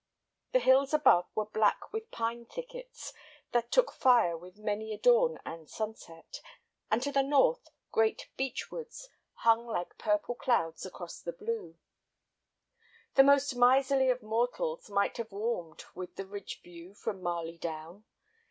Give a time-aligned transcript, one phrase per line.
[0.51, 3.13] The hills above were black with pine thickets
[3.51, 6.41] that took fire with many a dawn and sunset,
[6.89, 9.09] and to the north great beech woods
[9.45, 11.77] hung like purple clouds across the blue.
[13.13, 18.05] The most miserly of mortals might have warmed with the ridge view from Marley Down.